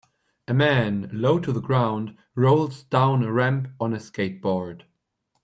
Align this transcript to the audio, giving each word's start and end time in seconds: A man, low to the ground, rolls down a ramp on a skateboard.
A 0.47 0.53
man, 0.55 1.11
low 1.13 1.37
to 1.39 1.51
the 1.51 1.61
ground, 1.61 2.17
rolls 2.33 2.85
down 2.85 3.21
a 3.21 3.31
ramp 3.31 3.67
on 3.79 3.93
a 3.93 3.97
skateboard. 3.97 4.85